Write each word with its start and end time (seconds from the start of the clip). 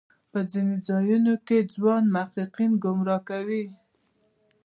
په 0.31 0.39
ځینو 0.51 0.75
ځایونو 0.87 1.33
کې 1.47 1.67
ځوان 1.73 2.03
محققین 2.15 2.71
ګمراه 2.83 3.21
کوي. 3.29 3.63